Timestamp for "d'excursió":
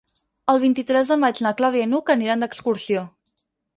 2.47-3.05